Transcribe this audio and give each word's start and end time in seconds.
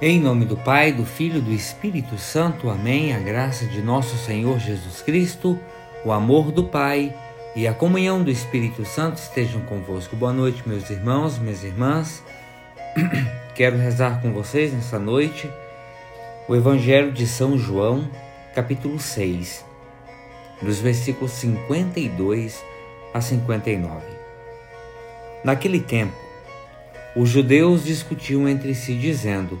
Em 0.00 0.20
nome 0.20 0.44
do 0.44 0.56
Pai, 0.56 0.92
do 0.92 1.04
Filho 1.04 1.38
e 1.38 1.40
do 1.40 1.52
Espírito 1.52 2.16
Santo. 2.18 2.70
Amém. 2.70 3.12
A 3.12 3.18
graça 3.18 3.66
de 3.66 3.82
nosso 3.82 4.16
Senhor 4.16 4.60
Jesus 4.60 5.02
Cristo, 5.02 5.58
o 6.04 6.12
amor 6.12 6.52
do 6.52 6.62
Pai 6.62 7.12
e 7.56 7.66
a 7.66 7.74
comunhão 7.74 8.22
do 8.22 8.30
Espírito 8.30 8.84
Santo 8.84 9.16
estejam 9.16 9.60
convosco. 9.62 10.14
Boa 10.14 10.32
noite, 10.32 10.62
meus 10.68 10.88
irmãos, 10.88 11.36
minhas 11.36 11.64
irmãs. 11.64 12.22
Quero 13.56 13.76
rezar 13.76 14.22
com 14.22 14.32
vocês 14.32 14.72
nessa 14.72 15.00
noite 15.00 15.50
o 16.46 16.54
Evangelho 16.54 17.10
de 17.10 17.26
São 17.26 17.58
João, 17.58 18.08
capítulo 18.54 19.00
6, 19.00 19.64
dos 20.62 20.78
versículos 20.78 21.32
52 21.32 22.64
a 23.12 23.20
59. 23.20 24.06
Naquele 25.42 25.80
tempo, 25.80 26.14
os 27.16 27.28
judeus 27.28 27.84
discutiam 27.84 28.48
entre 28.48 28.76
si, 28.76 28.94
dizendo: 28.94 29.60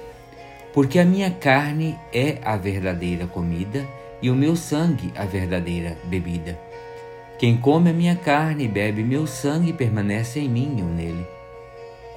porque 0.73 0.99
a 0.99 1.05
minha 1.05 1.31
carne 1.31 1.97
é 2.13 2.37
a 2.43 2.55
verdadeira 2.55 3.27
comida 3.27 3.85
e 4.21 4.29
o 4.29 4.35
meu 4.35 4.55
sangue 4.55 5.11
a 5.15 5.25
verdadeira 5.25 5.97
bebida. 6.05 6.57
Quem 7.37 7.57
come 7.57 7.89
a 7.89 7.93
minha 7.93 8.15
carne 8.15 8.65
e 8.65 8.67
bebe 8.67 9.03
meu 9.03 9.25
sangue 9.25 9.73
permanece 9.73 10.39
em 10.39 10.47
mim 10.47 10.77
eu 10.79 10.85
nele. 10.85 11.25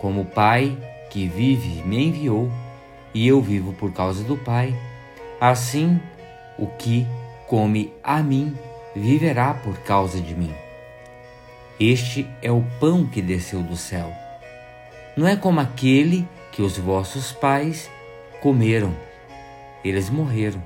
Como 0.01 0.21
o 0.21 0.27
Pai 0.27 0.77
que 1.11 1.27
vive 1.27 1.83
me 1.83 2.09
enviou, 2.09 2.51
e 3.15 3.27
eu 3.27 3.41
vivo 3.41 3.73
por 3.73 3.93
causa 3.93 4.25
do 4.25 4.37
Pai, 4.37 4.75
assim 5.41 6.01
o 6.59 6.67
que 6.67 7.07
come 7.47 7.93
a 8.03 8.23
mim 8.23 8.57
viverá 8.95 9.55
por 9.55 9.79
causa 9.79 10.21
de 10.21 10.35
mim. 10.35 10.53
Este 11.79 12.27
é 12.43 12.51
o 12.51 12.65
pão 12.79 13.07
que 13.07 13.23
desceu 13.23 13.63
do 13.63 13.77
céu. 13.77 14.13
Não 15.17 15.27
é 15.27 15.37
como 15.37 15.61
aquele 15.61 16.27
que 16.53 16.63
os 16.63 16.77
vossos 16.77 17.33
pais 17.33 17.91
comeram, 18.45 18.95
eles 19.83 20.11
morreram. 20.11 20.63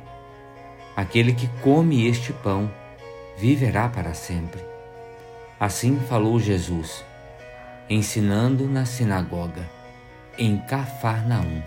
Aquele 0.97 1.33
que 1.33 1.47
come 1.63 2.09
este 2.09 2.33
pão 2.33 2.69
viverá 3.37 3.89
para 3.89 4.15
sempre. 4.15 4.61
Assim 5.61 5.97
falou 6.09 6.41
Jesus, 6.41 7.05
ensinando 7.89 8.67
na 8.67 8.85
sinagoga, 8.85 9.65
em 10.37 10.59
Cafarnaum. 10.59 11.63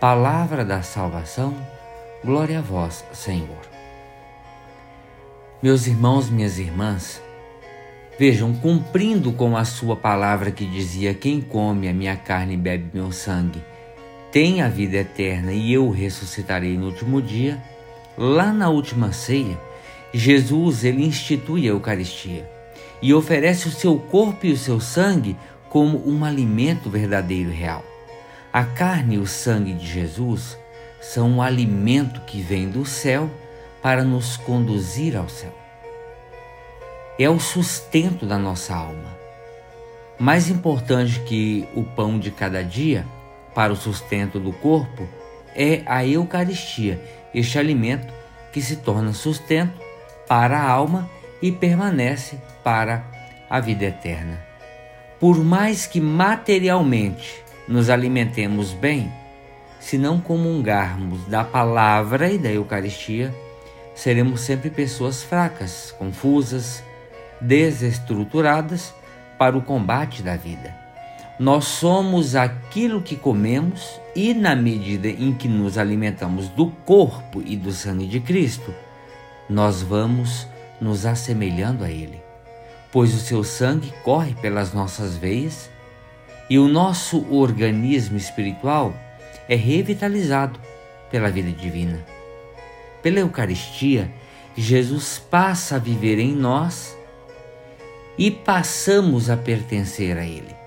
Palavra 0.00 0.64
da 0.64 0.82
salvação, 0.82 1.54
glória 2.24 2.58
a 2.58 2.62
vós, 2.62 3.04
Senhor. 3.12 3.60
Meus 5.62 5.86
irmãos, 5.86 6.28
minhas 6.28 6.58
irmãs, 6.58 7.22
vejam, 8.18 8.52
cumprindo 8.52 9.32
com 9.32 9.56
a 9.56 9.64
sua 9.64 9.94
palavra 9.94 10.50
que 10.50 10.66
dizia: 10.66 11.14
Quem 11.14 11.40
come 11.40 11.88
a 11.88 11.92
minha 11.92 12.16
carne 12.16 12.54
e 12.54 12.56
bebe 12.56 12.90
meu 12.92 13.12
sangue, 13.12 13.62
tem 14.32 14.62
a 14.62 14.68
vida 14.68 14.98
eterna 14.98 15.52
e 15.52 15.72
eu 15.72 15.90
ressuscitarei 15.90 16.76
no 16.76 16.86
último 16.86 17.20
dia, 17.20 17.60
lá 18.16 18.52
na 18.52 18.68
última 18.68 19.12
ceia, 19.12 19.58
Jesus 20.12 20.84
ele 20.84 21.04
institui 21.04 21.66
a 21.66 21.70
Eucaristia 21.70 22.48
e 23.02 23.12
oferece 23.14 23.68
o 23.68 23.72
seu 23.72 23.98
corpo 23.98 24.46
e 24.46 24.52
o 24.52 24.56
seu 24.56 24.80
sangue 24.80 25.36
como 25.68 26.08
um 26.08 26.24
alimento 26.24 26.90
verdadeiro 26.90 27.50
e 27.50 27.54
real. 27.54 27.84
A 28.52 28.64
carne 28.64 29.14
e 29.14 29.18
o 29.18 29.26
sangue 29.26 29.72
de 29.72 29.86
Jesus 29.86 30.58
são 31.00 31.30
um 31.30 31.42
alimento 31.42 32.20
que 32.22 32.40
vem 32.40 32.68
do 32.68 32.84
céu 32.84 33.30
para 33.82 34.04
nos 34.04 34.36
conduzir 34.36 35.16
ao 35.16 35.28
céu. 35.28 35.54
É 37.18 37.28
o 37.28 37.38
sustento 37.38 38.26
da 38.26 38.38
nossa 38.38 38.74
alma. 38.74 39.18
Mais 40.18 40.50
importante 40.50 41.20
que 41.20 41.66
o 41.74 41.82
pão 41.82 42.18
de 42.18 42.30
cada 42.30 42.62
dia 42.62 43.06
para 43.54 43.72
o 43.72 43.76
sustento 43.76 44.38
do 44.38 44.52
corpo 44.52 45.08
é 45.54 45.82
a 45.86 46.06
Eucaristia, 46.06 47.00
este 47.34 47.58
alimento 47.58 48.12
que 48.52 48.60
se 48.60 48.76
torna 48.76 49.12
sustento 49.12 49.80
para 50.28 50.58
a 50.58 50.68
alma 50.68 51.08
e 51.42 51.50
permanece 51.50 52.38
para 52.62 53.04
a 53.48 53.60
vida 53.60 53.84
eterna. 53.84 54.40
Por 55.18 55.38
mais 55.44 55.86
que 55.86 56.00
materialmente 56.00 57.42
nos 57.68 57.90
alimentemos 57.90 58.72
bem, 58.72 59.12
se 59.78 59.96
não 59.98 60.20
comungarmos 60.20 61.26
da 61.26 61.42
palavra 61.42 62.30
e 62.30 62.38
da 62.38 62.50
Eucaristia, 62.50 63.34
seremos 63.94 64.42
sempre 64.42 64.70
pessoas 64.70 65.22
fracas, 65.22 65.94
confusas, 65.98 66.82
desestruturadas 67.40 68.94
para 69.38 69.56
o 69.56 69.62
combate 69.62 70.22
da 70.22 70.36
vida. 70.36 70.79
Nós 71.40 71.64
somos 71.64 72.36
aquilo 72.36 73.00
que 73.00 73.16
comemos 73.16 73.98
e, 74.14 74.34
na 74.34 74.54
medida 74.54 75.08
em 75.08 75.32
que 75.32 75.48
nos 75.48 75.78
alimentamos 75.78 76.50
do 76.50 76.66
corpo 76.66 77.40
e 77.42 77.56
do 77.56 77.72
sangue 77.72 78.06
de 78.06 78.20
Cristo, 78.20 78.74
nós 79.48 79.80
vamos 79.80 80.46
nos 80.78 81.06
assemelhando 81.06 81.82
a 81.82 81.90
Ele, 81.90 82.20
pois 82.92 83.14
o 83.14 83.18
seu 83.18 83.42
sangue 83.42 83.90
corre 84.04 84.34
pelas 84.34 84.74
nossas 84.74 85.16
veias 85.16 85.70
e 86.50 86.58
o 86.58 86.68
nosso 86.68 87.26
organismo 87.34 88.18
espiritual 88.18 88.92
é 89.48 89.54
revitalizado 89.54 90.60
pela 91.10 91.30
vida 91.30 91.52
divina. 91.52 92.04
Pela 93.02 93.20
Eucaristia, 93.20 94.10
Jesus 94.54 95.18
passa 95.30 95.76
a 95.76 95.78
viver 95.78 96.18
em 96.18 96.34
nós 96.34 96.94
e 98.18 98.30
passamos 98.30 99.30
a 99.30 99.38
pertencer 99.38 100.18
a 100.18 100.26
Ele. 100.26 100.59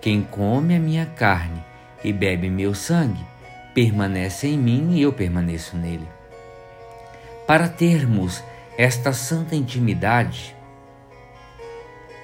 Quem 0.00 0.22
come 0.22 0.76
a 0.76 0.78
minha 0.78 1.06
carne 1.06 1.62
e 2.04 2.12
bebe 2.12 2.48
meu 2.48 2.74
sangue 2.74 3.24
permanece 3.74 4.46
em 4.46 4.58
mim 4.58 4.96
e 4.96 5.02
eu 5.02 5.12
permaneço 5.12 5.76
nele. 5.76 6.06
Para 7.46 7.68
termos 7.68 8.42
esta 8.76 9.12
santa 9.12 9.56
intimidade, 9.56 10.54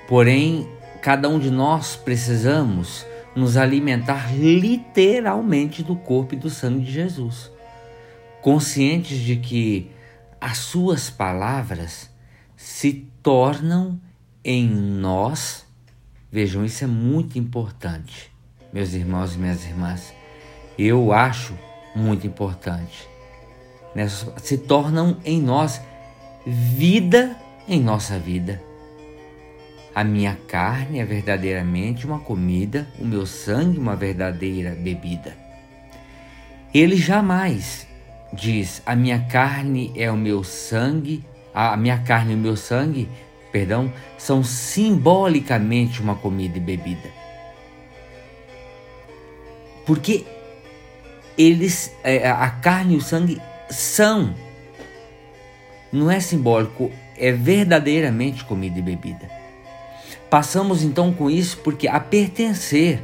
porém, 0.07 0.69
cada 1.03 1.29
um 1.29 1.39
de 1.39 1.51
nós 1.51 1.97
precisamos 1.97 3.05
nos 3.35 3.57
alimentar 3.57 4.33
literalmente 4.33 5.83
do 5.83 5.97
corpo 5.97 6.35
e 6.35 6.39
do 6.39 6.49
sangue 6.49 6.85
de 6.85 6.93
Jesus, 6.93 7.51
conscientes 8.41 9.19
de 9.19 9.37
que 9.37 9.91
as 10.41 10.59
suas 10.59 11.11
palavras 11.11 12.11
se 12.57 13.09
tornam 13.23 14.01
em 14.45 14.69
nós 14.69 15.64
Vejam, 16.35 16.65
isso 16.65 16.83
é 16.83 16.87
muito 16.89 17.39
importante, 17.39 18.29
meus 18.73 18.93
irmãos 18.93 19.37
e 19.37 19.39
minhas 19.39 19.65
irmãs. 19.65 20.13
Eu 20.77 21.13
acho 21.13 21.57
muito 21.95 22.27
importante. 22.27 23.09
Se 24.39 24.59
tornam 24.59 25.17
em 25.25 25.41
nós 25.41 25.81
vida 26.45 27.37
em 27.69 27.81
nossa 27.81 28.19
vida. 28.19 28.61
A 29.95 30.03
minha 30.03 30.37
carne 30.49 30.99
é 30.99 31.05
verdadeiramente 31.05 32.05
uma 32.05 32.19
comida, 32.19 32.89
o 32.99 33.05
meu 33.05 33.25
sangue 33.27 33.79
uma 33.79 33.95
verdadeira 33.95 34.71
bebida. 34.75 35.37
Ele 36.75 36.97
jamais 36.97 37.87
diz: 38.33 38.83
a 38.85 38.97
minha 38.97 39.21
carne 39.21 39.93
é 39.95 40.11
o 40.11 40.17
meu 40.17 40.43
sangue, 40.43 41.25
a 41.55 41.77
minha 41.77 41.99
carne 41.99 42.33
e 42.33 42.35
o 42.35 42.39
meu 42.39 42.57
sangue 42.57 43.09
perdão, 43.55 43.93
são 44.19 44.43
simbolicamente 44.43 46.03
uma 46.03 46.17
comida 46.17 46.59
e 46.59 46.61
bebida. 46.61 47.09
Porque 49.87 50.27
eles, 51.39 51.95
é, 52.03 52.29
a 52.29 52.51
carne 52.51 52.95
e 52.95 52.97
o 52.97 53.01
sangue 53.01 53.41
são, 53.71 54.35
não 55.93 56.11
é 56.11 56.19
simbólico, 56.19 56.91
é 57.17 57.31
verdadeiramente 57.31 58.45
comida 58.45 58.81
e 58.81 58.83
bebida. 58.83 59.31
Passamos 60.29 60.83
então 60.83 61.13
com 61.13 61.31
isso 61.31 61.59
porque 61.59 61.87
a 61.87 62.01
pertencer 62.01 63.01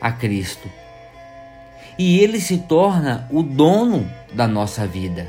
a 0.00 0.10
Cristo. 0.10 0.68
E 1.96 2.18
ele 2.18 2.40
se 2.40 2.58
torna 2.58 3.28
o 3.30 3.40
dono 3.40 4.10
da 4.32 4.48
nossa 4.48 4.84
vida 4.84 5.28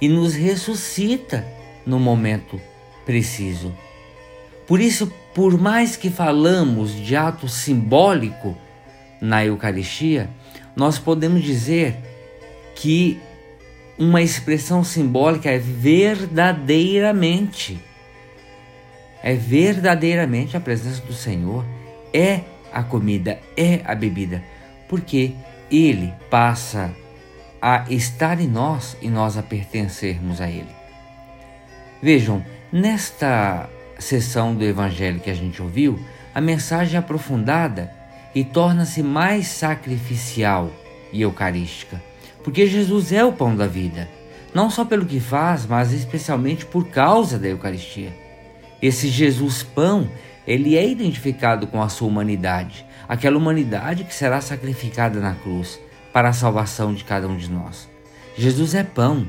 e 0.00 0.08
nos 0.08 0.34
ressuscita 0.34 1.44
no 1.84 2.00
momento 2.00 2.58
preciso. 3.10 3.74
Por 4.68 4.80
isso, 4.80 5.12
por 5.34 5.60
mais 5.60 5.96
que 5.96 6.08
falamos 6.08 6.94
de 6.94 7.16
ato 7.16 7.48
simbólico 7.48 8.56
na 9.20 9.44
Eucaristia, 9.44 10.30
nós 10.76 10.96
podemos 10.96 11.42
dizer 11.42 11.96
que 12.76 13.20
uma 13.98 14.22
expressão 14.22 14.84
simbólica 14.84 15.50
é 15.50 15.58
verdadeiramente. 15.58 17.80
É 19.24 19.34
verdadeiramente 19.34 20.56
a 20.56 20.60
presença 20.60 21.02
do 21.02 21.12
Senhor, 21.12 21.64
é 22.14 22.42
a 22.72 22.84
comida, 22.84 23.40
é 23.56 23.80
a 23.84 23.96
bebida, 23.96 24.40
porque 24.88 25.32
Ele 25.68 26.14
passa 26.30 26.94
a 27.60 27.86
estar 27.90 28.40
em 28.40 28.46
nós 28.46 28.96
e 29.02 29.08
nós 29.08 29.36
a 29.36 29.42
pertencermos 29.42 30.40
a 30.40 30.48
Ele. 30.48 30.70
Vejam, 32.00 32.44
nesta 32.72 33.68
sessão 33.98 34.54
do 34.54 34.64
Evangelho 34.64 35.20
que 35.20 35.30
a 35.30 35.34
gente 35.34 35.60
ouviu, 35.60 35.98
a 36.34 36.40
mensagem 36.40 36.96
é 36.96 36.98
aprofundada 36.98 37.92
e 38.34 38.44
torna-se 38.44 39.02
mais 39.02 39.48
sacrificial 39.48 40.70
e 41.12 41.22
eucarística, 41.22 42.00
porque 42.44 42.66
Jesus 42.66 43.12
é 43.12 43.24
o 43.24 43.32
pão 43.32 43.56
da 43.56 43.66
vida, 43.66 44.08
não 44.54 44.70
só 44.70 44.84
pelo 44.84 45.06
que 45.06 45.20
faz, 45.20 45.66
mas 45.66 45.92
especialmente 45.92 46.64
por 46.64 46.88
causa 46.88 47.38
da 47.38 47.48
Eucaristia. 47.48 48.12
Esse 48.80 49.08
Jesus 49.08 49.62
pão, 49.62 50.08
ele 50.46 50.76
é 50.76 50.88
identificado 50.88 51.66
com 51.66 51.82
a 51.82 51.88
sua 51.88 52.08
humanidade, 52.08 52.84
aquela 53.08 53.36
humanidade 53.36 54.04
que 54.04 54.14
será 54.14 54.40
sacrificada 54.40 55.20
na 55.20 55.34
cruz 55.34 55.78
para 56.12 56.28
a 56.28 56.32
salvação 56.32 56.94
de 56.94 57.04
cada 57.04 57.28
um 57.28 57.36
de 57.36 57.50
nós. 57.50 57.88
Jesus 58.36 58.74
é 58.74 58.82
pão, 58.82 59.26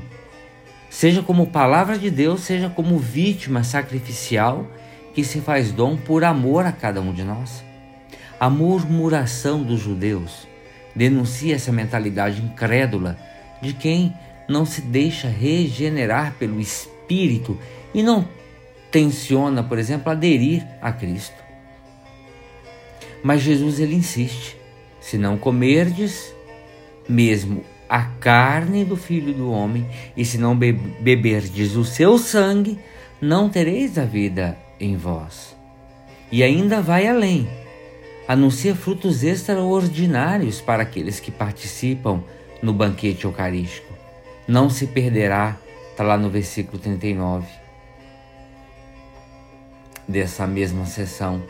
seja 0.92 1.22
como 1.22 1.46
palavra 1.46 1.98
de 1.98 2.10
Deus, 2.10 2.42
seja 2.42 2.68
como 2.68 2.98
vítima 2.98 3.64
sacrificial 3.64 4.70
que 5.14 5.24
se 5.24 5.40
faz 5.40 5.72
dom 5.72 5.96
por 5.96 6.22
amor 6.22 6.66
a 6.66 6.70
cada 6.70 7.00
um 7.00 7.14
de 7.14 7.24
nós. 7.24 7.64
A 8.38 8.50
murmuração 8.50 9.62
dos 9.62 9.80
judeus 9.80 10.46
denuncia 10.94 11.54
essa 11.54 11.72
mentalidade 11.72 12.42
incrédula 12.42 13.18
de 13.62 13.72
quem 13.72 14.12
não 14.46 14.66
se 14.66 14.82
deixa 14.82 15.28
regenerar 15.28 16.34
pelo 16.34 16.60
Espírito 16.60 17.58
e 17.94 18.02
não 18.02 18.28
tenciona, 18.90 19.62
por 19.62 19.78
exemplo, 19.78 20.12
aderir 20.12 20.62
a 20.82 20.92
Cristo. 20.92 21.42
Mas 23.24 23.40
Jesus 23.40 23.80
ele 23.80 23.94
insiste: 23.94 24.58
se 25.00 25.16
não 25.16 25.38
comerdes 25.38 26.34
mesmo 27.08 27.64
a 27.92 28.04
carne 28.04 28.86
do 28.86 28.96
Filho 28.96 29.34
do 29.34 29.50
Homem, 29.50 29.86
e 30.16 30.24
se 30.24 30.38
não 30.38 30.56
be 30.56 30.72
beberdes 30.72 31.76
o 31.76 31.84
seu 31.84 32.16
sangue, 32.16 32.78
não 33.20 33.50
tereis 33.50 33.98
a 33.98 34.04
vida 34.06 34.56
em 34.80 34.96
vós. 34.96 35.54
E 36.30 36.42
ainda 36.42 36.80
vai 36.80 37.06
além 37.06 37.46
anuncia 38.26 38.74
frutos 38.74 39.22
extraordinários 39.22 40.58
para 40.58 40.82
aqueles 40.82 41.20
que 41.20 41.30
participam 41.30 42.22
no 42.62 42.72
banquete 42.72 43.26
eucarístico. 43.26 43.92
Não 44.48 44.70
se 44.70 44.86
perderá, 44.86 45.58
está 45.90 46.02
lá 46.02 46.16
no 46.16 46.30
versículo 46.30 46.78
39 46.78 47.46
dessa 50.08 50.46
mesma 50.46 50.86
sessão. 50.86 51.42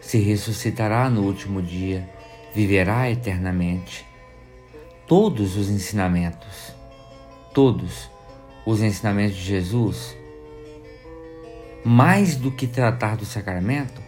Se 0.00 0.18
ressuscitará 0.18 1.08
no 1.08 1.22
último 1.22 1.62
dia, 1.62 2.08
viverá 2.52 3.08
eternamente. 3.08 4.09
Todos 5.10 5.56
os 5.56 5.68
ensinamentos, 5.68 6.72
todos 7.52 8.08
os 8.64 8.80
ensinamentos 8.80 9.34
de 9.34 9.42
Jesus, 9.42 10.16
mais 11.84 12.36
do 12.36 12.52
que 12.52 12.68
tratar 12.68 13.16
do 13.16 13.24
sacramento, 13.24 14.00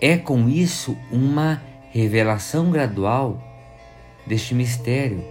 é 0.00 0.16
com 0.16 0.48
isso 0.48 0.98
uma 1.08 1.62
revelação 1.92 2.72
gradual 2.72 3.40
deste 4.26 4.56
mistério 4.56 5.24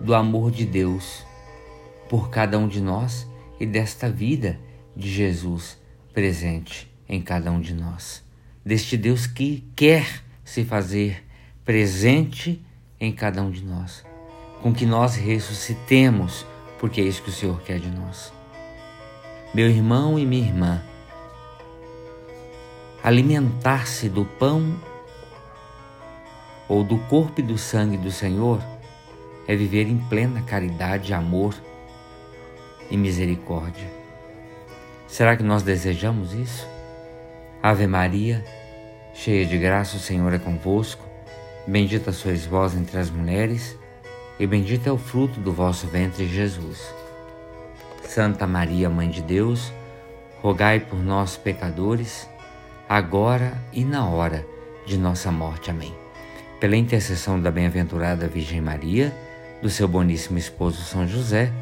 do 0.00 0.14
amor 0.14 0.50
de 0.50 0.64
Deus 0.64 1.22
por 2.08 2.30
cada 2.30 2.58
um 2.58 2.66
de 2.66 2.80
nós 2.80 3.28
e 3.60 3.66
desta 3.66 4.08
vida 4.08 4.58
de 4.96 5.10
Jesus 5.12 5.78
presente 6.14 6.90
em 7.06 7.20
cada 7.20 7.52
um 7.52 7.60
de 7.60 7.74
nós. 7.74 8.24
Deste 8.64 8.96
Deus 8.96 9.26
que 9.26 9.70
quer 9.76 10.24
se 10.42 10.64
fazer 10.64 11.26
presente 11.62 12.64
em 13.00 13.12
cada 13.12 13.42
um 13.42 13.50
de 13.50 13.64
nós, 13.64 14.04
com 14.62 14.72
que 14.72 14.84
nós 14.84 15.16
ressuscitemos, 15.16 16.44
porque 16.78 17.00
é 17.00 17.04
isso 17.04 17.22
que 17.22 17.30
o 17.30 17.32
Senhor 17.32 17.60
quer 17.62 17.78
de 17.78 17.90
nós. 17.90 18.32
Meu 19.54 19.68
irmão 19.68 20.18
e 20.18 20.26
minha 20.26 20.46
irmã, 20.46 20.82
alimentar-se 23.02 24.08
do 24.08 24.24
pão 24.24 24.76
ou 26.68 26.84
do 26.84 26.98
corpo 26.98 27.40
e 27.40 27.42
do 27.42 27.56
sangue 27.56 27.96
do 27.96 28.10
Senhor 28.10 28.60
é 29.46 29.56
viver 29.56 29.88
em 29.88 29.96
plena 29.96 30.42
caridade, 30.42 31.14
amor 31.14 31.54
e 32.90 32.96
misericórdia. 32.96 33.88
Será 35.06 35.36
que 35.36 35.42
nós 35.42 35.62
desejamos 35.62 36.34
isso? 36.34 36.68
Ave 37.62 37.86
Maria, 37.86 38.44
cheia 39.14 39.46
de 39.46 39.56
graça, 39.56 39.96
o 39.96 40.00
Senhor 40.00 40.32
é 40.34 40.38
convosco. 40.38 41.07
Bendita 41.68 42.12
sois 42.12 42.46
vós 42.46 42.74
entre 42.74 42.98
as 42.98 43.10
mulheres, 43.10 43.78
e 44.40 44.46
bendito 44.46 44.88
é 44.88 44.90
o 44.90 44.96
fruto 44.96 45.38
do 45.38 45.52
vosso 45.52 45.86
ventre, 45.86 46.26
Jesus. 46.26 46.82
Santa 48.04 48.46
Maria, 48.46 48.88
Mãe 48.88 49.10
de 49.10 49.20
Deus, 49.20 49.70
rogai 50.40 50.80
por 50.80 50.98
nós, 50.98 51.36
pecadores, 51.36 52.26
agora 52.88 53.52
e 53.70 53.84
na 53.84 54.08
hora 54.08 54.46
de 54.86 54.96
nossa 54.96 55.30
morte. 55.30 55.70
Amém. 55.70 55.94
Pela 56.58 56.74
intercessão 56.74 57.38
da 57.38 57.50
bem-aventurada 57.50 58.26
Virgem 58.26 58.62
Maria, 58.62 59.14
do 59.60 59.68
seu 59.68 59.86
boníssimo 59.86 60.38
esposo 60.38 60.80
São 60.80 61.06
José, 61.06 61.52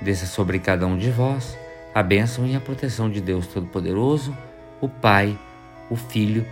desça 0.00 0.26
sobre 0.26 0.60
cada 0.60 0.86
um 0.86 0.96
de 0.96 1.10
vós 1.10 1.58
a 1.92 2.00
bênção 2.00 2.46
e 2.46 2.54
a 2.54 2.60
proteção 2.60 3.10
de 3.10 3.20
Deus 3.20 3.48
Todo-Poderoso, 3.48 4.32
o 4.80 4.88
Pai, 4.88 5.36
o 5.90 5.96
Filho 5.96 6.46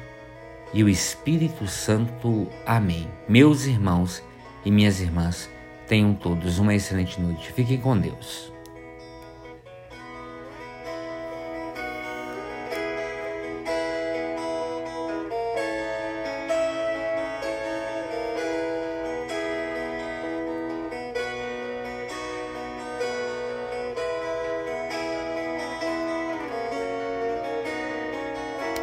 e 0.76 0.84
o 0.84 0.90
Espírito 0.90 1.66
Santo. 1.66 2.48
Amém. 2.66 3.08
Meus 3.26 3.64
irmãos 3.64 4.22
e 4.62 4.70
minhas 4.70 5.00
irmãs, 5.00 5.48
tenham 5.88 6.12
todos 6.12 6.58
uma 6.58 6.74
excelente 6.74 7.18
noite. 7.18 7.50
Fiquem 7.50 7.80
com 7.80 7.96
Deus. 7.96 8.52